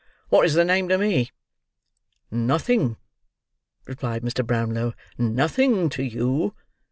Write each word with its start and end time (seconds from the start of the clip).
"What 0.29 0.45
is 0.47 0.55
the 0.55 0.65
name 0.65 0.89
to 0.89 0.97
me?" 0.97 1.29
"Nothing," 2.31 2.97
replied 3.85 4.23
Mr. 4.23 4.43
Brownlow, 4.43 4.95
"nothing 5.19 5.89
to 5.89 6.01
you. 6.01 6.55